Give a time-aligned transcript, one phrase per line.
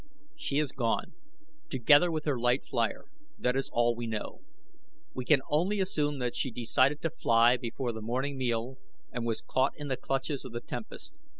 [0.35, 1.13] "She is gone,
[1.69, 3.05] together with her light flier.
[3.37, 4.41] That is all we know.
[5.13, 8.79] We can only assume that she decided to fly before the morning meal
[9.11, 11.13] and was caught in the clutches of the tempest.